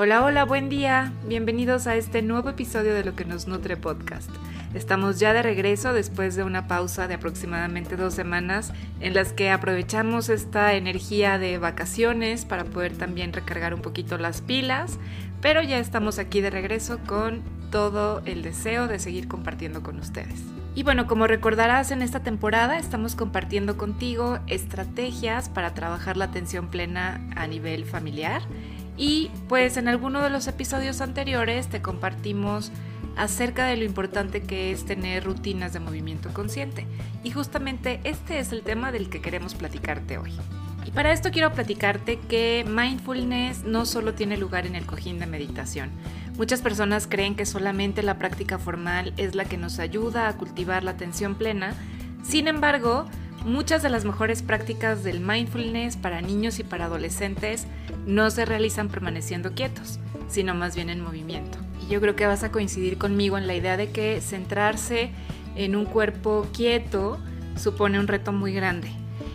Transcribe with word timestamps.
Hola, 0.00 0.24
hola, 0.24 0.44
buen 0.44 0.68
día. 0.68 1.12
Bienvenidos 1.26 1.88
a 1.88 1.96
este 1.96 2.22
nuevo 2.22 2.50
episodio 2.50 2.94
de 2.94 3.02
Lo 3.02 3.16
que 3.16 3.24
nos 3.24 3.48
nutre 3.48 3.76
podcast. 3.76 4.30
Estamos 4.72 5.18
ya 5.18 5.32
de 5.32 5.42
regreso 5.42 5.92
después 5.92 6.36
de 6.36 6.44
una 6.44 6.68
pausa 6.68 7.08
de 7.08 7.14
aproximadamente 7.14 7.96
dos 7.96 8.14
semanas 8.14 8.72
en 9.00 9.14
las 9.14 9.32
que 9.32 9.50
aprovechamos 9.50 10.28
esta 10.28 10.74
energía 10.74 11.40
de 11.40 11.58
vacaciones 11.58 12.44
para 12.44 12.62
poder 12.62 12.96
también 12.96 13.32
recargar 13.32 13.74
un 13.74 13.82
poquito 13.82 14.18
las 14.18 14.40
pilas, 14.40 15.00
pero 15.40 15.62
ya 15.62 15.80
estamos 15.80 16.20
aquí 16.20 16.40
de 16.40 16.50
regreso 16.50 17.00
con 17.04 17.42
todo 17.72 18.22
el 18.24 18.42
deseo 18.42 18.86
de 18.86 19.00
seguir 19.00 19.26
compartiendo 19.26 19.82
con 19.82 19.98
ustedes. 19.98 20.44
Y 20.76 20.84
bueno, 20.84 21.08
como 21.08 21.26
recordarás 21.26 21.90
en 21.90 22.02
esta 22.02 22.20
temporada 22.20 22.78
estamos 22.78 23.16
compartiendo 23.16 23.76
contigo 23.76 24.38
estrategias 24.46 25.48
para 25.48 25.74
trabajar 25.74 26.16
la 26.16 26.26
atención 26.26 26.68
plena 26.68 27.20
a 27.34 27.48
nivel 27.48 27.84
familiar 27.84 28.42
y 28.98 29.30
pues 29.48 29.76
en 29.76 29.88
alguno 29.88 30.22
de 30.22 30.30
los 30.30 30.48
episodios 30.48 31.00
anteriores 31.00 31.68
te 31.68 31.80
compartimos 31.80 32.72
acerca 33.16 33.66
de 33.66 33.76
lo 33.76 33.84
importante 33.84 34.42
que 34.42 34.72
es 34.72 34.84
tener 34.84 35.24
rutinas 35.24 35.72
de 35.72 35.80
movimiento 35.80 36.32
consciente. 36.34 36.86
Y 37.22 37.30
justamente 37.30 38.00
este 38.04 38.38
es 38.38 38.52
el 38.52 38.62
tema 38.62 38.92
del 38.92 39.08
que 39.08 39.20
queremos 39.20 39.54
platicarte 39.54 40.18
hoy. 40.18 40.32
Y 40.84 40.90
para 40.90 41.12
esto 41.12 41.30
quiero 41.30 41.52
platicarte 41.52 42.18
que 42.18 42.64
mindfulness 42.66 43.64
no 43.64 43.84
solo 43.86 44.14
tiene 44.14 44.36
lugar 44.36 44.66
en 44.66 44.74
el 44.74 44.86
cojín 44.86 45.18
de 45.18 45.26
meditación. 45.26 45.90
Muchas 46.36 46.62
personas 46.62 47.06
creen 47.06 47.34
que 47.34 47.44
solamente 47.44 48.02
la 48.02 48.18
práctica 48.18 48.58
formal 48.58 49.12
es 49.16 49.34
la 49.34 49.44
que 49.44 49.58
nos 49.58 49.80
ayuda 49.80 50.28
a 50.28 50.36
cultivar 50.36 50.84
la 50.84 50.92
atención 50.92 51.34
plena. 51.34 51.74
Sin 52.22 52.48
embargo, 52.48 53.06
Muchas 53.44 53.82
de 53.82 53.88
las 53.88 54.04
mejores 54.04 54.42
prácticas 54.42 55.04
del 55.04 55.20
mindfulness 55.20 55.96
para 55.96 56.20
niños 56.20 56.58
y 56.58 56.64
para 56.64 56.86
adolescentes 56.86 57.66
no 58.06 58.30
se 58.30 58.44
realizan 58.44 58.88
permaneciendo 58.88 59.52
quietos, 59.52 60.00
sino 60.28 60.54
más 60.54 60.74
bien 60.74 60.90
en 60.90 61.00
movimiento. 61.00 61.58
Y 61.82 61.92
yo 61.92 62.00
creo 62.00 62.16
que 62.16 62.26
vas 62.26 62.42
a 62.42 62.50
coincidir 62.50 62.98
conmigo 62.98 63.38
en 63.38 63.46
la 63.46 63.54
idea 63.54 63.76
de 63.76 63.90
que 63.90 64.20
centrarse 64.20 65.10
en 65.54 65.76
un 65.76 65.86
cuerpo 65.86 66.46
quieto 66.52 67.18
supone 67.56 67.98
un 67.98 68.08
reto 68.08 68.32
muy 68.32 68.52
grande. 68.52 68.90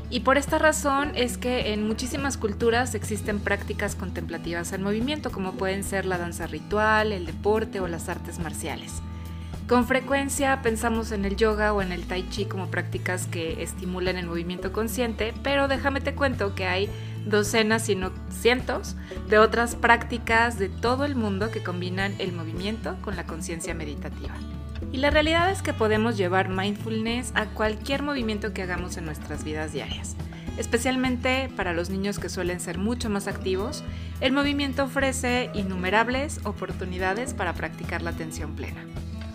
Y 0.10 0.20
por 0.20 0.38
esta 0.38 0.60
razón 0.60 1.14
es 1.16 1.38
que 1.38 1.74
en 1.74 1.88
muchísimas 1.88 2.38
culturas 2.38 2.94
existen 2.94 3.40
prácticas 3.40 3.96
contemplativas 3.96 4.72
en 4.74 4.84
movimiento, 4.84 5.32
como 5.32 5.54
pueden 5.54 5.84
ser 5.84 6.06
la 6.06 6.20
danza 6.20 6.46
ritual, 6.46 7.12
el 7.12 7.26
deporte 7.26 7.80
o 7.80 7.88
las 7.88 8.10
artes 8.10 8.38
marciales. 8.38 9.02
Con 9.68 9.88
frecuencia 9.88 10.62
pensamos 10.62 11.14
en 11.14 11.24
el 11.24 11.38
yoga 11.38 11.72
o 11.72 11.82
en 11.82 11.94
el 11.94 12.06
tai 12.06 12.28
chi 12.30 12.46
como 12.46 12.68
prácticas 12.68 13.28
que 13.28 13.64
estimulan 13.64 14.18
el 14.18 14.28
movimiento 14.28 14.74
consciente, 14.74 15.34
pero 15.42 15.70
déjame 15.70 16.02
te 16.02 16.14
cuento 16.14 16.54
que 16.54 16.66
hay 16.66 16.90
docenas, 17.26 17.86
si 17.86 17.96
no 17.96 18.12
cientos, 18.30 18.98
de 19.30 19.40
otras 19.40 19.76
prácticas 19.76 20.60
de 20.60 20.68
todo 20.68 21.06
el 21.06 21.16
mundo 21.16 21.50
que 21.50 21.64
combinan 21.64 22.14
el 22.20 22.34
movimiento 22.34 22.98
con 23.02 23.16
la 23.16 23.26
conciencia 23.26 23.74
meditativa. 23.74 24.34
Y 24.92 24.98
la 24.98 25.12
realidad 25.12 25.50
es 25.50 25.62
que 25.62 25.74
podemos 25.74 26.18
llevar 26.18 26.50
mindfulness 26.50 27.32
a 27.34 27.46
cualquier 27.46 28.04
movimiento 28.04 28.54
que 28.54 28.64
hagamos 28.64 28.98
en 28.98 29.06
nuestras 29.06 29.46
vidas 29.46 29.72
diarias. 29.72 30.18
Especialmente 30.58 31.50
para 31.56 31.74
los 31.74 31.90
niños 31.90 32.20
que 32.20 32.30
suelen 32.30 32.60
ser 32.60 32.78
mucho 32.78 33.10
más 33.10 33.28
activos, 33.28 33.84
el 34.20 34.34
movimiento 34.34 34.84
ofrece 34.84 35.50
innumerables 35.54 36.42
oportunidades 36.44 37.34
para 37.34 37.54
practicar 37.54 38.02
la 38.02 38.12
atención 38.12 38.56
plena. 38.56 38.84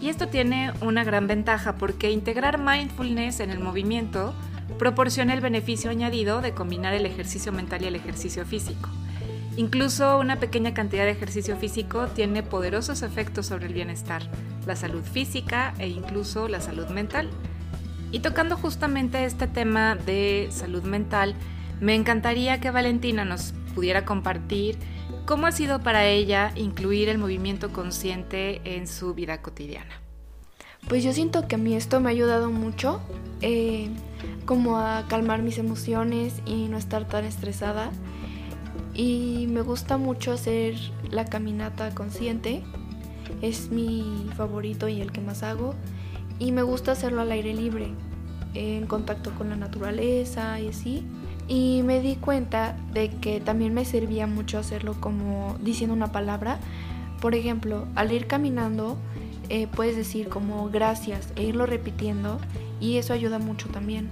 Y 0.01 0.09
esto 0.09 0.29
tiene 0.29 0.73
una 0.81 1.03
gran 1.05 1.27
ventaja 1.27 1.75
porque 1.75 2.11
integrar 2.11 2.59
mindfulness 2.59 3.41
en 3.41 3.51
el 3.51 3.59
movimiento 3.59 4.35
proporciona 4.79 5.35
el 5.35 5.41
beneficio 5.41 5.91
añadido 5.91 6.41
de 6.41 6.53
combinar 6.53 6.95
el 6.95 7.05
ejercicio 7.05 7.53
mental 7.53 7.83
y 7.83 7.87
el 7.87 7.97
ejercicio 7.97 8.45
físico. 8.47 8.89
Incluso 9.57 10.19
una 10.19 10.37
pequeña 10.37 10.73
cantidad 10.73 11.05
de 11.05 11.11
ejercicio 11.11 11.57
físico 11.57 12.07
tiene 12.07 12.45
poderosos 12.45 13.03
efectos 13.03 13.47
sobre 13.47 13.67
el 13.67 13.75
bienestar, 13.75 14.23
la 14.67 14.77
salud 14.77 15.03
física 15.03 15.75
e 15.79 15.89
incluso 15.89 16.47
la 16.47 16.61
salud 16.61 16.87
mental. 16.91 17.29
Y 18.13 18.21
tocando 18.21 18.57
justamente 18.57 19.25
este 19.25 19.48
tema 19.48 19.97
de 19.97 20.48
salud 20.53 20.85
mental, 20.85 21.35
me 21.81 21.97
encantaría 21.97 22.61
que 22.61 22.70
Valentina 22.70 23.25
nos 23.25 23.53
pudiera 23.75 24.05
compartir 24.05 24.79
¿Cómo 25.28 25.46
ha 25.46 25.52
sido 25.52 25.83
para 25.83 26.06
ella 26.06 26.52
incluir 26.55 27.11
el 27.11 27.18
movimiento 27.18 27.70
consciente 27.70 28.62
en 28.64 28.86
su 28.86 29.12
vida 29.12 29.42
cotidiana? 29.42 30.00
Pues 30.89 31.05
yo 31.05 31.12
siento 31.12 31.46
que 31.46 31.56
a 31.56 31.58
mí 31.58 31.77
esto 31.77 32.00
me 32.00 32.08
ha 32.08 32.12
ayudado 32.12 32.50
mucho, 32.50 33.02
eh, 33.42 33.90
como 34.46 34.78
a 34.78 35.05
calmar 35.06 35.42
mis 35.42 35.58
emociones 35.58 36.40
y 36.46 36.68
no 36.68 36.78
estar 36.78 37.06
tan 37.06 37.27
estresada. 37.27 37.90
Y 38.94 39.48
me 39.50 39.61
gusta 39.61 39.98
mucho 39.98 40.33
hacer 40.33 40.77
la 41.11 41.27
caminata 41.27 41.95
consciente, 41.95 42.62
es 43.42 43.70
mi 43.70 44.30
favorito 44.34 44.89
y 44.89 45.02
el 45.02 45.12
que 45.12 45.20
más 45.20 45.42
hago. 45.42 45.74
Y 46.39 46.52
me 46.52 46.62
gusta 46.62 46.92
hacerlo 46.92 47.20
al 47.20 47.33
aire 47.33 47.52
libre, 47.52 47.89
en 48.55 48.86
contacto 48.86 49.34
con 49.34 49.50
la 49.50 49.56
naturaleza 49.56 50.58
y 50.58 50.68
así. 50.68 51.05
Y 51.48 51.83
me 51.83 52.01
di 52.01 52.17
cuenta 52.17 52.77
de 52.92 53.09
que 53.09 53.41
también 53.41 53.73
me 53.75 53.85
servía 53.85 54.27
mucho 54.27 54.59
hacerlo 54.59 54.95
como 55.01 55.57
diciendo 55.61 55.95
una 55.95 56.13
palabra. 56.13 56.59
Por 57.20 57.35
ejemplo, 57.35 57.86
al 57.95 58.13
ir 58.13 58.27
caminando 58.27 58.98
eh, 59.48 59.67
puedes 59.67 59.97
decir 59.97 60.29
como 60.29 60.69
gracias 60.69 61.33
e 61.35 61.45
irlo 61.45 61.64
repitiendo 61.64 62.39
y 62.81 62.98
eso 62.98 63.14
ayuda 63.14 63.39
mucho 63.39 63.69
también. 63.69 64.11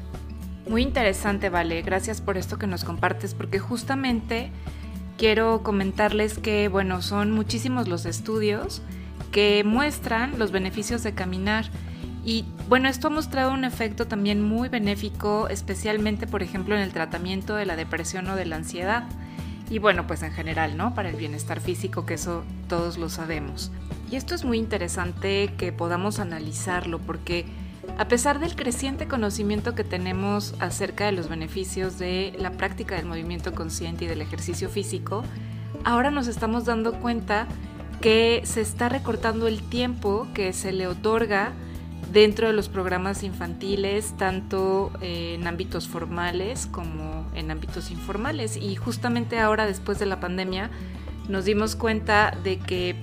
Muy 0.68 0.82
interesante, 0.82 1.50
Vale. 1.50 1.82
Gracias 1.82 2.20
por 2.20 2.36
esto 2.38 2.58
que 2.58 2.66
nos 2.66 2.84
compartes 2.84 3.34
porque 3.34 3.58
justamente 3.58 4.50
quiero 5.18 5.62
comentarles 5.62 6.38
que, 6.38 6.68
bueno, 6.68 7.02
son 7.02 7.32
muchísimos 7.32 7.86
los 7.86 8.06
estudios 8.06 8.82
que 9.30 9.62
muestran 9.64 10.38
los 10.38 10.50
beneficios 10.50 11.02
de 11.02 11.12
caminar 11.12 11.66
y 12.26 12.44
bueno, 12.68 12.88
esto 12.88 13.06
ha 13.06 13.10
mostrado 13.10 13.52
un 13.52 13.64
efecto 13.64 14.08
también 14.08 14.42
muy 14.42 14.68
benéfico, 14.68 15.46
especialmente 15.48 16.26
por 16.26 16.42
ejemplo 16.42 16.74
en 16.74 16.80
el 16.82 16.92
tratamiento 16.92 17.54
de 17.54 17.66
la 17.66 17.76
depresión 17.76 18.28
o 18.28 18.34
de 18.34 18.44
la 18.44 18.56
ansiedad. 18.56 19.04
Y 19.70 19.78
bueno, 19.78 20.08
pues 20.08 20.24
en 20.24 20.32
general, 20.32 20.76
¿no? 20.76 20.92
Para 20.92 21.08
el 21.10 21.14
bienestar 21.14 21.60
físico, 21.60 22.04
que 22.04 22.14
eso 22.14 22.42
todos 22.68 22.98
lo 22.98 23.10
sabemos. 23.10 23.70
Y 24.10 24.16
esto 24.16 24.34
es 24.34 24.44
muy 24.44 24.58
interesante 24.58 25.54
que 25.56 25.70
podamos 25.70 26.18
analizarlo 26.18 26.98
porque 26.98 27.46
a 27.96 28.08
pesar 28.08 28.40
del 28.40 28.56
creciente 28.56 29.06
conocimiento 29.06 29.76
que 29.76 29.84
tenemos 29.84 30.54
acerca 30.58 31.06
de 31.06 31.12
los 31.12 31.28
beneficios 31.28 31.96
de 31.96 32.34
la 32.40 32.50
práctica 32.50 32.96
del 32.96 33.06
movimiento 33.06 33.54
consciente 33.54 34.04
y 34.04 34.08
del 34.08 34.20
ejercicio 34.20 34.68
físico, 34.68 35.22
ahora 35.84 36.10
nos 36.10 36.26
estamos 36.26 36.64
dando 36.64 36.94
cuenta 36.94 37.46
que 38.00 38.42
se 38.44 38.62
está 38.62 38.88
recortando 38.88 39.46
el 39.46 39.62
tiempo 39.62 40.26
que 40.34 40.52
se 40.52 40.72
le 40.72 40.88
otorga 40.88 41.52
dentro 42.12 42.46
de 42.46 42.52
los 42.52 42.68
programas 42.68 43.22
infantiles, 43.22 44.14
tanto 44.16 44.92
en 45.00 45.46
ámbitos 45.46 45.88
formales 45.88 46.66
como 46.66 47.26
en 47.34 47.50
ámbitos 47.50 47.90
informales. 47.90 48.56
Y 48.56 48.76
justamente 48.76 49.38
ahora, 49.38 49.66
después 49.66 49.98
de 49.98 50.06
la 50.06 50.20
pandemia, 50.20 50.70
nos 51.28 51.44
dimos 51.44 51.76
cuenta 51.76 52.36
de 52.44 52.58
que 52.58 52.94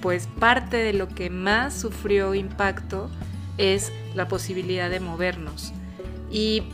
pues 0.00 0.26
parte 0.26 0.76
de 0.78 0.92
lo 0.92 1.08
que 1.08 1.30
más 1.30 1.74
sufrió 1.74 2.34
impacto 2.34 3.08
es 3.56 3.92
la 4.14 4.28
posibilidad 4.28 4.90
de 4.90 5.00
movernos. 5.00 5.72
Y 6.30 6.64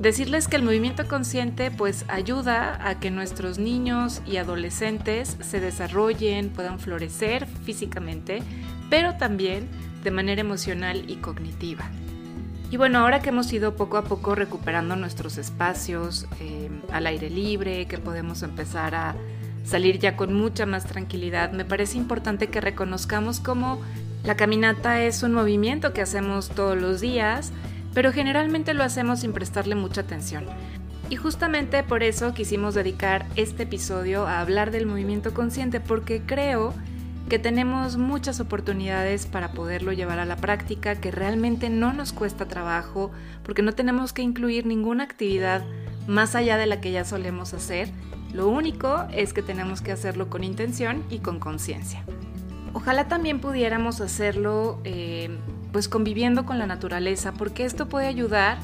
decirles 0.00 0.46
que 0.48 0.56
el 0.56 0.62
movimiento 0.62 1.06
consciente 1.08 1.70
pues 1.70 2.04
ayuda 2.08 2.86
a 2.86 2.98
que 3.00 3.10
nuestros 3.10 3.58
niños 3.58 4.20
y 4.26 4.36
adolescentes 4.36 5.36
se 5.40 5.60
desarrollen, 5.60 6.50
puedan 6.50 6.78
florecer 6.78 7.46
físicamente, 7.46 8.42
pero 8.90 9.14
también 9.14 9.68
de 10.06 10.12
manera 10.12 10.40
emocional 10.40 11.02
y 11.08 11.16
cognitiva. 11.16 11.90
Y 12.70 12.76
bueno, 12.76 13.00
ahora 13.00 13.22
que 13.22 13.30
hemos 13.30 13.52
ido 13.52 13.74
poco 13.74 13.96
a 13.96 14.04
poco 14.04 14.36
recuperando 14.36 14.94
nuestros 14.94 15.36
espacios 15.36 16.28
eh, 16.38 16.70
al 16.92 17.08
aire 17.08 17.28
libre, 17.28 17.86
que 17.86 17.98
podemos 17.98 18.44
empezar 18.44 18.94
a 18.94 19.16
salir 19.64 19.98
ya 19.98 20.16
con 20.16 20.32
mucha 20.32 20.64
más 20.64 20.84
tranquilidad, 20.84 21.50
me 21.50 21.64
parece 21.64 21.98
importante 21.98 22.46
que 22.46 22.60
reconozcamos 22.60 23.40
cómo 23.40 23.80
la 24.22 24.36
caminata 24.36 25.02
es 25.02 25.24
un 25.24 25.34
movimiento 25.34 25.92
que 25.92 26.02
hacemos 26.02 26.50
todos 26.50 26.80
los 26.80 27.00
días, 27.00 27.50
pero 27.92 28.12
generalmente 28.12 28.74
lo 28.74 28.84
hacemos 28.84 29.20
sin 29.20 29.32
prestarle 29.32 29.74
mucha 29.74 30.02
atención. 30.02 30.44
Y 31.10 31.16
justamente 31.16 31.82
por 31.82 32.04
eso 32.04 32.32
quisimos 32.32 32.74
dedicar 32.74 33.26
este 33.34 33.64
episodio 33.64 34.28
a 34.28 34.40
hablar 34.40 34.70
del 34.70 34.86
movimiento 34.86 35.34
consciente, 35.34 35.80
porque 35.80 36.22
creo 36.24 36.72
que 36.72 36.95
tenemos 37.38 37.96
muchas 37.96 38.38
oportunidades 38.38 39.26
para 39.26 39.52
poderlo 39.52 39.92
llevar 39.92 40.20
a 40.20 40.24
la 40.24 40.36
práctica, 40.36 40.94
que 40.96 41.10
realmente 41.10 41.70
no 41.70 41.92
nos 41.92 42.12
cuesta 42.12 42.46
trabajo, 42.46 43.10
porque 43.42 43.62
no 43.62 43.72
tenemos 43.72 44.12
que 44.12 44.22
incluir 44.22 44.64
ninguna 44.64 45.04
actividad 45.04 45.64
más 46.06 46.36
allá 46.36 46.56
de 46.56 46.66
la 46.66 46.80
que 46.80 46.92
ya 46.92 47.04
solemos 47.04 47.52
hacer. 47.52 47.90
Lo 48.32 48.48
único 48.48 49.06
es 49.12 49.32
que 49.32 49.42
tenemos 49.42 49.80
que 49.80 49.92
hacerlo 49.92 50.30
con 50.30 50.44
intención 50.44 51.04
y 51.10 51.18
con 51.18 51.40
conciencia. 51.40 52.04
Ojalá 52.72 53.08
también 53.08 53.40
pudiéramos 53.40 54.00
hacerlo 54.00 54.80
eh, 54.84 55.36
pues 55.72 55.88
conviviendo 55.88 56.46
con 56.46 56.58
la 56.58 56.66
naturaleza, 56.66 57.32
porque 57.32 57.64
esto 57.64 57.88
puede 57.88 58.06
ayudar 58.06 58.58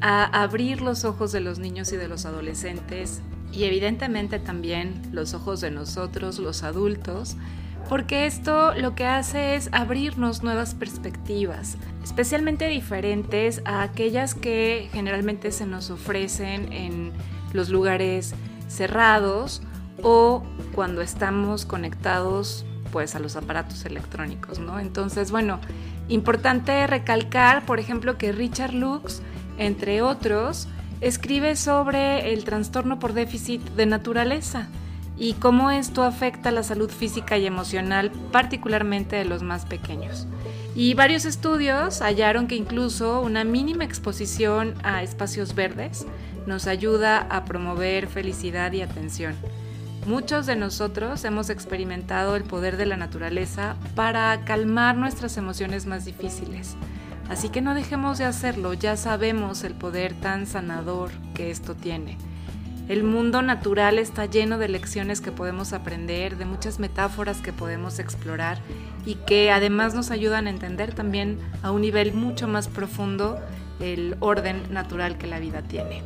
a 0.00 0.24
abrir 0.42 0.82
los 0.82 1.04
ojos 1.04 1.30
de 1.30 1.40
los 1.40 1.60
niños 1.60 1.92
y 1.92 1.96
de 1.96 2.08
los 2.08 2.26
adolescentes 2.26 3.22
y 3.52 3.64
evidentemente 3.64 4.38
también 4.38 5.00
los 5.12 5.34
ojos 5.34 5.60
de 5.60 5.70
nosotros, 5.70 6.38
los 6.38 6.62
adultos, 6.62 7.36
porque 7.88 8.26
esto 8.26 8.74
lo 8.74 8.94
que 8.94 9.06
hace 9.06 9.56
es 9.56 9.68
abrirnos 9.72 10.42
nuevas 10.42 10.74
perspectivas, 10.74 11.76
especialmente 12.02 12.68
diferentes 12.68 13.62
a 13.64 13.82
aquellas 13.82 14.34
que 14.34 14.88
generalmente 14.92 15.52
se 15.52 15.66
nos 15.66 15.90
ofrecen 15.90 16.72
en 16.72 17.12
los 17.52 17.68
lugares 17.68 18.34
cerrados 18.68 19.62
o 20.02 20.42
cuando 20.74 21.02
estamos 21.02 21.66
conectados 21.66 22.64
pues 22.92 23.14
a 23.14 23.18
los 23.18 23.36
aparatos 23.36 23.84
electrónicos, 23.86 24.58
¿no? 24.58 24.78
Entonces, 24.78 25.30
bueno, 25.30 25.60
importante 26.08 26.86
recalcar, 26.86 27.64
por 27.64 27.80
ejemplo, 27.80 28.18
que 28.18 28.32
Richard 28.32 28.74
Lux, 28.74 29.22
entre 29.56 30.02
otros, 30.02 30.68
escribe 31.00 31.56
sobre 31.56 32.32
el 32.32 32.44
trastorno 32.44 32.98
por 32.98 33.12
déficit 33.14 33.62
de 33.70 33.86
naturaleza 33.86 34.68
y 35.22 35.34
cómo 35.34 35.70
esto 35.70 36.02
afecta 36.02 36.50
la 36.50 36.64
salud 36.64 36.90
física 36.90 37.38
y 37.38 37.46
emocional, 37.46 38.10
particularmente 38.32 39.14
de 39.14 39.24
los 39.24 39.44
más 39.44 39.64
pequeños. 39.66 40.26
Y 40.74 40.94
varios 40.94 41.26
estudios 41.26 42.02
hallaron 42.02 42.48
que 42.48 42.56
incluso 42.56 43.20
una 43.20 43.44
mínima 43.44 43.84
exposición 43.84 44.74
a 44.82 45.04
espacios 45.04 45.54
verdes 45.54 46.06
nos 46.46 46.66
ayuda 46.66 47.18
a 47.30 47.44
promover 47.44 48.08
felicidad 48.08 48.72
y 48.72 48.82
atención. 48.82 49.36
Muchos 50.06 50.46
de 50.46 50.56
nosotros 50.56 51.24
hemos 51.24 51.50
experimentado 51.50 52.34
el 52.34 52.42
poder 52.42 52.76
de 52.76 52.86
la 52.86 52.96
naturaleza 52.96 53.76
para 53.94 54.44
calmar 54.44 54.96
nuestras 54.96 55.36
emociones 55.36 55.86
más 55.86 56.04
difíciles. 56.04 56.74
Así 57.28 57.48
que 57.48 57.60
no 57.60 57.76
dejemos 57.76 58.18
de 58.18 58.24
hacerlo, 58.24 58.74
ya 58.74 58.96
sabemos 58.96 59.62
el 59.62 59.74
poder 59.74 60.14
tan 60.14 60.48
sanador 60.48 61.12
que 61.32 61.52
esto 61.52 61.76
tiene. 61.76 62.18
El 62.88 63.04
mundo 63.04 63.42
natural 63.42 63.98
está 63.98 64.26
lleno 64.26 64.58
de 64.58 64.68
lecciones 64.68 65.20
que 65.20 65.30
podemos 65.30 65.72
aprender, 65.72 66.36
de 66.36 66.44
muchas 66.44 66.78
metáforas 66.78 67.40
que 67.40 67.52
podemos 67.52 67.98
explorar 67.98 68.58
y 69.06 69.14
que 69.14 69.50
además 69.52 69.94
nos 69.94 70.10
ayudan 70.10 70.46
a 70.46 70.50
entender 70.50 70.92
también 70.92 71.38
a 71.62 71.70
un 71.70 71.80
nivel 71.80 72.12
mucho 72.12 72.48
más 72.48 72.68
profundo 72.68 73.40
el 73.80 74.16
orden 74.20 74.62
natural 74.72 75.16
que 75.16 75.26
la 75.26 75.38
vida 75.38 75.62
tiene. 75.62 76.02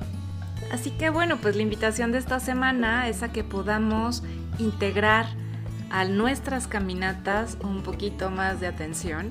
Así 0.71 0.91
que 0.91 1.11
bueno, 1.11 1.39
pues 1.39 1.57
la 1.57 1.63
invitación 1.63 2.13
de 2.13 2.19
esta 2.19 2.41
semana 2.41 3.09
es 3.09 3.23
a 3.23 3.33
que 3.33 3.45
podamos 3.45 4.23
integrar 4.59 5.27
a 5.91 6.05
nuestras 6.05 6.67
caminatas 6.67 7.57
un 7.63 7.83
poquito 7.83 8.31
más 8.31 8.61
de 8.61 8.67
atención 8.67 9.31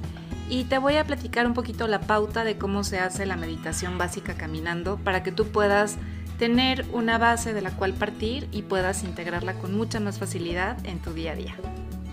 y 0.50 0.66
te 0.66 0.78
voy 0.78 0.98
a 0.98 1.06
platicar 1.06 1.48
un 1.48 1.54
poquito 1.54 1.88
la 1.88 2.02
pauta 2.02 2.44
de 2.44 2.58
cómo 2.58 2.84
se 2.84 3.00
hace 3.00 3.26
la 3.26 3.36
meditación 3.36 3.98
básica 3.98 4.36
caminando 4.36 4.98
para 4.98 5.24
que 5.24 5.32
tú 5.32 5.48
puedas 5.48 5.98
tener 6.38 6.86
una 6.92 7.18
base 7.18 7.54
de 7.54 7.62
la 7.62 7.72
cual 7.72 7.94
partir 7.94 8.48
y 8.52 8.64
puedas 8.64 9.04
integrarla 9.04 9.54
con 9.56 9.76
mucha 9.76 10.00
más 10.00 10.20
facilidad 10.20 10.78
en 10.86 11.00
tu 11.00 11.14
día 11.14 11.32
a 11.32 11.36
día. 11.36 11.56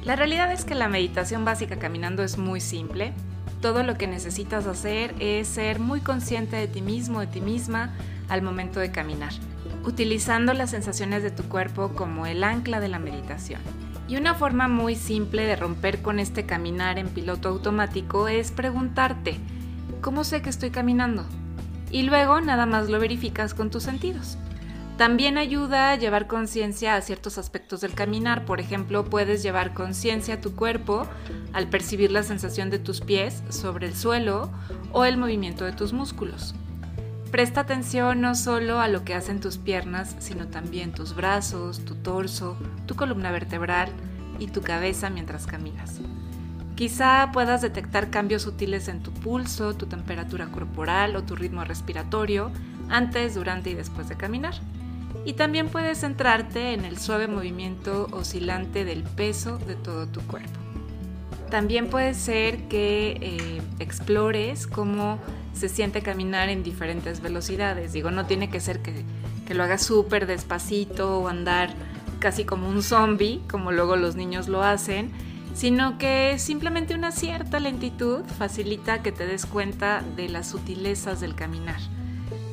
La 0.05 0.17
realidad 0.17 0.53
es 0.53 0.65
que 0.65 0.75
la 0.75 0.89
meditación 0.89 1.45
básica 1.45 1.79
caminando 1.79 2.23
es 2.23 2.39
muy 2.39 2.61
simple. 2.61 3.13
Todo 3.61 3.83
lo 3.85 3.97
que 3.97 4.09
necesitas 4.09 4.67
hacer 4.67 5.15
es 5.21 5.47
ser 5.47 5.79
muy 5.79 6.01
consciente 6.01 6.57
de 6.57 6.67
ti 6.67 6.83
mismo, 6.83 7.21
de 7.21 7.29
ti 7.29 7.41
misma 7.41 7.95
al 8.29 8.43
momento 8.43 8.81
de 8.81 8.91
caminar, 8.91 9.33
utilizando 9.85 10.55
las 10.55 10.71
sensaciones 10.71 11.23
de 11.23 11.31
tu 11.31 11.45
cuerpo 11.45 11.91
como 11.95 12.27
el 12.27 12.43
ancla 12.43 12.81
de 12.81 12.89
la 12.89 12.99
meditación. 12.99 13.61
Y 14.09 14.17
una 14.17 14.35
forma 14.35 14.67
muy 14.67 14.97
simple 14.97 15.47
de 15.47 15.55
romper 15.57 16.03
con 16.03 16.19
este 16.19 16.45
caminar 16.45 16.99
en 16.99 17.09
piloto 17.09 17.49
automático 17.49 18.27
es 18.27 18.51
preguntarte, 18.51 19.39
¿cómo 20.01 20.25
sé 20.25 20.43
que 20.43 20.51
estoy 20.51 20.71
caminando? 20.71 21.25
Y 21.93 22.03
luego 22.03 22.41
nada 22.41 22.67
más 22.67 22.89
lo 22.89 22.99
verificas 22.99 23.55
con 23.55 23.71
tus 23.71 23.85
sentidos. 23.85 24.39
También 24.97 25.39
ayuda 25.39 25.91
a 25.91 25.97
llevar 25.97 26.27
conciencia 26.27 26.97
a 26.97 27.01
ciertos 27.01 27.39
aspectos 27.39 27.81
del 27.81 27.95
caminar. 27.95 28.45
Por 28.45 28.61
ejemplo, 28.61 29.05
puedes 29.05 29.43
llevar 29.43 29.75
conciencia 29.75 30.35
a 30.35 30.41
tu 30.41 30.55
cuerpo 30.55 31.07
al 31.53 31.69
percibir 31.69 32.13
la 32.13 32.23
sensación 32.23 32.71
de 32.71 32.79
tus 32.79 33.01
pies 33.01 33.43
sobre 33.49 33.87
el 33.87 33.95
suelo 33.95 34.51
o 34.93 35.05
el 35.05 35.17
movimiento 35.17 35.65
de 35.65 35.73
tus 35.73 35.93
músculos. 35.93 36.55
Presta 37.31 37.63
atención 37.63 38.21
no 38.21 38.35
solo 38.35 38.81
a 38.81 38.89
lo 38.89 39.05
que 39.05 39.15
hacen 39.15 39.41
tus 39.41 39.57
piernas, 39.57 40.15
sino 40.19 40.49
también 40.49 40.93
tus 40.93 41.17
brazos, 41.17 41.85
tu 41.85 41.95
torso, 41.95 42.59
tu 42.87 42.95
columna 42.95 43.31
vertebral 43.31 43.89
y 44.39 44.49
tu 44.49 44.61
cabeza 44.61 45.09
mientras 45.09 45.47
caminas. 45.47 46.01
Quizá 46.75 47.31
puedas 47.33 47.61
detectar 47.61 48.11
cambios 48.11 48.43
sutiles 48.43 48.89
en 48.89 49.03
tu 49.03 49.13
pulso, 49.13 49.75
tu 49.75 49.87
temperatura 49.87 50.47
corporal 50.47 51.17
o 51.17 51.23
tu 51.23 51.37
ritmo 51.37 51.65
respiratorio 51.65 52.51
antes, 52.89 53.35
durante 53.35 53.71
y 53.71 53.75
después 53.75 54.09
de 54.09 54.17
caminar. 54.17 54.55
Y 55.25 55.35
también 55.35 55.69
puedes 55.69 56.01
centrarte 56.01 56.73
en 56.73 56.85
el 56.85 56.99
suave 56.99 57.29
movimiento 57.29 58.09
oscilante 58.13 58.85
del 58.85 59.03
peso 59.03 59.59
de 59.59 59.75
todo 59.75 60.07
tu 60.07 60.21
cuerpo. 60.23 60.59
También 61.51 61.89
puede 61.89 62.15
ser 62.15 62.67
que 62.69 63.19
eh, 63.21 63.63
explores 63.79 64.67
cómo 64.67 65.19
se 65.53 65.69
siente 65.69 66.01
caminar 66.01 66.49
en 66.49 66.63
diferentes 66.63 67.21
velocidades. 67.21 67.93
Digo, 67.93 68.11
no 68.11 68.25
tiene 68.25 68.49
que 68.49 68.59
ser 68.59 68.81
que, 68.81 69.05
que 69.47 69.53
lo 69.53 69.63
hagas 69.63 69.83
súper 69.83 70.27
despacito 70.27 71.19
o 71.19 71.29
andar 71.29 71.75
casi 72.21 72.45
como 72.45 72.69
un 72.69 72.83
zombie, 72.83 73.43
como 73.51 73.71
luego 73.71 73.97
los 73.97 74.17
niños 74.17 74.49
lo 74.49 74.63
hacen, 74.63 75.11
sino 75.55 75.99
que 75.99 76.39
simplemente 76.39 76.95
una 76.95 77.13
cierta 77.13 77.61
lentitud 77.61 78.25
facilita 78.39 79.03
que 79.03 79.13
te 79.13 79.27
des 79.27 79.47
cuenta 79.47 80.03
de 80.17 80.29
las 80.29 80.49
sutilezas 80.49 81.21
del 81.21 81.35
caminar. 81.35 81.81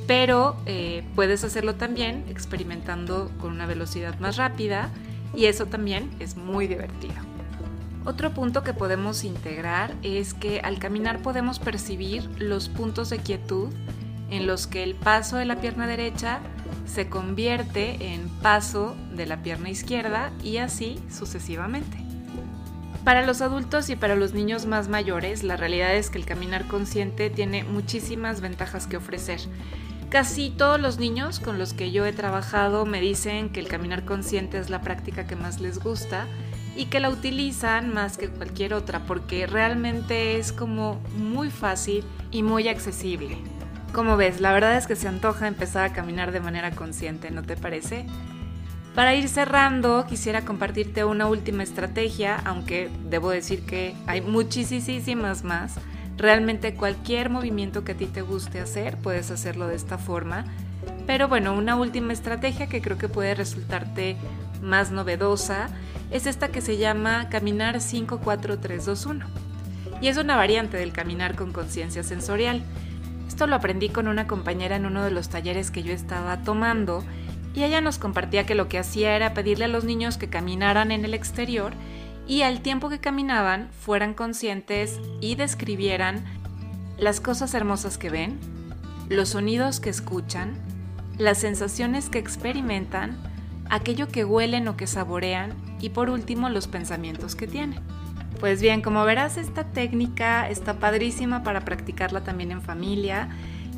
Pero 0.08 0.58
eh, 0.66 1.04
puedes 1.16 1.44
hacerlo 1.44 1.76
también 1.76 2.26
experimentando 2.30 3.32
con 3.40 3.52
una 3.52 3.66
velocidad 3.66 4.20
más 4.20 4.38
rápida 4.38 4.90
y 5.36 5.46
eso 5.46 5.68
también 5.68 6.10
es 6.20 6.36
muy 6.36 6.68
divertido. 6.68 7.14
Otro 8.06 8.34
punto 8.34 8.64
que 8.64 8.74
podemos 8.74 9.24
integrar 9.24 9.94
es 10.02 10.34
que 10.34 10.62
al 10.62 10.80
caminar 10.80 11.22
podemos 11.22 11.60
percibir 11.60 12.28
los 12.40 12.70
puntos 12.70 13.10
de 13.10 13.20
quietud 13.20 13.72
en 14.32 14.48
los 14.48 14.68
que 14.68 14.84
el 14.84 14.96
paso 14.96 15.38
de 15.38 15.46
la 15.46 15.62
pierna 15.62 15.86
derecha 15.86 16.40
se 16.86 17.08
convierte 17.08 18.14
en 18.14 18.30
paso 18.42 18.96
de 19.16 19.26
la 19.26 19.44
pierna 19.44 19.70
izquierda 19.70 20.32
y 20.44 20.58
así 20.58 21.00
sucesivamente. 21.10 22.09
Para 23.04 23.26
los 23.26 23.42
adultos 23.42 23.90
y 23.90 23.96
para 23.96 24.16
los 24.16 24.34
niños 24.34 24.66
más 24.66 24.90
mayores, 24.90 25.44
la 25.44 25.56
realidad 25.56 25.96
es 25.96 26.10
que 26.10 26.18
el 26.18 26.26
caminar 26.26 26.68
consciente 26.68 27.30
tiene 27.30 27.64
muchísimas 27.64 28.42
ventajas 28.42 28.88
que 28.88 28.98
ofrecer. 28.98 29.40
Casi 30.10 30.50
todos 30.50 30.80
los 30.80 30.98
niños 30.98 31.40
con 31.40 31.60
los 31.60 31.74
que 31.74 31.92
yo 31.92 32.06
he 32.06 32.14
trabajado 32.14 32.86
me 32.86 33.00
dicen 33.00 33.50
que 33.50 33.60
el 33.60 33.68
caminar 33.68 34.06
consciente 34.06 34.58
es 34.58 34.70
la 34.70 34.82
práctica 34.82 35.28
que 35.28 35.36
más 35.36 35.62
les 35.62 35.80
gusta 35.80 36.28
y 36.76 36.86
que 36.86 37.00
la 37.00 37.10
utilizan 37.10 37.94
más 37.94 38.18
que 38.18 38.28
cualquier 38.28 38.74
otra 38.74 39.02
porque 39.06 39.48
realmente 39.48 40.38
es 40.38 40.52
como 40.52 41.00
muy 41.16 41.52
fácil 41.52 42.04
y 42.32 42.44
muy 42.44 42.68
accesible. 42.68 43.38
Como 43.94 44.18
ves, 44.18 44.42
la 44.42 44.52
verdad 44.52 44.78
es 44.78 44.88
que 44.88 44.96
se 44.96 45.08
antoja 45.08 45.48
empezar 45.48 45.84
a 45.86 45.94
caminar 45.94 46.32
de 46.32 46.40
manera 46.42 46.72
consciente, 46.72 47.32
¿no 47.32 47.44
te 47.44 47.56
parece? 47.56 48.06
Para 48.96 49.16
ir 49.16 49.30
cerrando, 49.30 50.06
quisiera 50.08 50.44
compartirte 50.44 51.06
una 51.06 51.28
última 51.28 51.64
estrategia, 51.64 52.36
aunque 52.44 52.90
debo 53.10 53.30
decir 53.30 53.66
que 53.66 53.96
hay 54.08 54.22
muchísimas 54.22 55.44
más. 55.44 55.76
Realmente 56.18 56.74
cualquier 56.74 57.30
movimiento 57.30 57.84
que 57.86 57.94
a 57.94 57.98
ti 57.98 58.08
te 58.08 58.22
guste 58.22 58.60
hacer, 58.60 58.98
puedes 58.98 59.32
hacerlo 59.32 59.68
de 59.68 59.76
esta 59.76 59.98
forma. 59.98 60.46
Pero 61.06 61.28
bueno, 61.28 61.54
una 61.54 61.76
última 61.76 62.14
estrategia 62.14 62.68
que 62.68 62.82
creo 62.82 62.98
que 62.98 63.08
puede 63.08 63.36
resultarte 63.36 64.18
más 64.62 64.92
novedosa 64.92 65.70
es 66.12 66.26
esta 66.26 66.50
que 66.50 66.62
se 66.62 66.78
llama 66.78 67.30
caminar 67.30 67.80
54321. 67.80 69.26
Y 70.02 70.08
es 70.08 70.18
una 70.18 70.36
variante 70.36 70.78
del 70.78 70.92
caminar 70.92 71.36
con 71.36 71.54
conciencia 71.54 72.04
sensorial. 72.04 72.64
Esto 73.28 73.48
lo 73.48 73.56
aprendí 73.56 73.90
con 73.90 74.08
una 74.08 74.28
compañera 74.28 74.76
en 74.76 74.86
uno 74.86 75.04
de 75.04 75.12
los 75.12 75.30
talleres 75.30 75.72
que 75.72 75.84
yo 75.84 75.94
estaba 75.94 76.42
tomando 76.42 77.04
y 77.54 77.64
ella 77.64 77.82
nos 77.82 77.98
compartía 77.98 78.46
que 78.46 78.56
lo 78.56 78.68
que 78.68 78.80
hacía 78.80 79.16
era 79.16 79.34
pedirle 79.34 79.66
a 79.66 79.70
los 79.70 79.84
niños 79.84 80.18
que 80.18 80.30
caminaran 80.30 80.92
en 80.92 81.06
el 81.06 81.14
exterior 81.14 81.74
y 82.28 82.44
al 82.44 82.62
tiempo 82.62 82.90
que 82.90 83.00
caminaban 83.00 83.70
fueran 83.72 84.14
conscientes 84.14 85.00
y 85.20 85.36
describieran 85.36 86.24
las 86.98 87.20
cosas 87.20 87.54
hermosas 87.54 87.98
que 87.98 88.10
ven, 88.10 88.40
los 89.10 89.30
sonidos 89.30 89.80
que 89.80 89.90
escuchan, 89.90 90.54
las 91.18 91.40
sensaciones 91.40 92.10
que 92.10 92.20
experimentan, 92.20 93.18
aquello 93.70 94.08
que 94.08 94.26
huelen 94.26 94.68
o 94.68 94.78
que 94.78 94.88
saborean 94.88 95.54
y 95.80 95.90
por 95.90 96.10
último 96.10 96.50
los 96.50 96.68
pensamientos 96.68 97.36
que 97.36 97.48
tienen. 97.48 97.80
Pues 98.40 98.62
bien, 98.62 98.82
como 98.82 99.04
verás, 99.04 99.38
esta 99.38 99.66
técnica 99.66 100.50
está 100.50 100.76
padrísima 100.80 101.44
para 101.44 101.62
practicarla 101.62 102.24
también 102.24 102.52
en 102.52 102.62
familia 102.62 103.30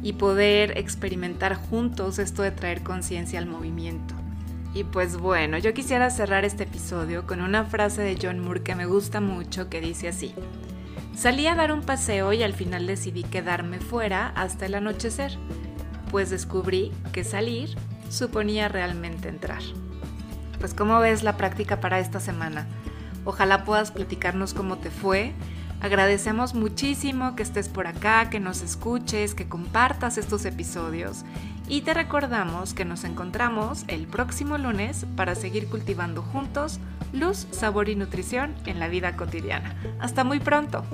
y 0.03 0.13
poder 0.13 0.77
experimentar 0.77 1.55
juntos 1.55 2.19
esto 2.19 2.41
de 2.41 2.51
traer 2.51 2.81
conciencia 2.81 3.39
al 3.39 3.45
movimiento. 3.45 4.15
Y 4.73 4.83
pues 4.85 5.17
bueno, 5.17 5.57
yo 5.57 5.73
quisiera 5.73 6.09
cerrar 6.09 6.45
este 6.45 6.63
episodio 6.63 7.27
con 7.27 7.41
una 7.41 7.65
frase 7.65 8.01
de 8.01 8.17
John 8.21 8.39
Moore 8.39 8.63
que 8.63 8.75
me 8.75 8.85
gusta 8.85 9.19
mucho 9.19 9.69
que 9.69 9.81
dice 9.81 10.07
así. 10.07 10.33
Salí 11.15 11.47
a 11.47 11.55
dar 11.55 11.73
un 11.73 11.81
paseo 11.81 12.31
y 12.31 12.41
al 12.41 12.53
final 12.53 12.87
decidí 12.87 13.23
quedarme 13.23 13.79
fuera 13.79 14.29
hasta 14.29 14.65
el 14.65 14.75
anochecer, 14.75 15.37
pues 16.09 16.29
descubrí 16.29 16.91
que 17.11 17.23
salir 17.23 17.75
suponía 18.09 18.69
realmente 18.69 19.27
entrar. 19.27 19.61
Pues 20.59 20.73
¿cómo 20.73 20.99
ves 20.99 21.21
la 21.23 21.37
práctica 21.37 21.81
para 21.81 21.99
esta 21.99 22.19
semana? 22.19 22.67
Ojalá 23.25 23.65
puedas 23.65 23.91
platicarnos 23.91 24.53
cómo 24.53 24.77
te 24.77 24.89
fue. 24.89 25.33
Agradecemos 25.81 26.53
muchísimo 26.53 27.35
que 27.35 27.43
estés 27.43 27.67
por 27.67 27.87
acá, 27.87 28.29
que 28.29 28.39
nos 28.39 28.61
escuches, 28.61 29.33
que 29.33 29.49
compartas 29.49 30.17
estos 30.17 30.45
episodios 30.45 31.25
y 31.67 31.81
te 31.81 31.93
recordamos 31.93 32.73
que 32.73 32.85
nos 32.85 33.03
encontramos 33.03 33.85
el 33.87 34.05
próximo 34.05 34.57
lunes 34.57 35.05
para 35.15 35.35
seguir 35.35 35.69
cultivando 35.69 36.21
juntos 36.21 36.79
luz, 37.13 37.47
sabor 37.51 37.89
y 37.89 37.95
nutrición 37.95 38.53
en 38.65 38.79
la 38.79 38.87
vida 38.87 39.15
cotidiana. 39.15 39.75
Hasta 39.99 40.23
muy 40.23 40.39
pronto. 40.39 40.85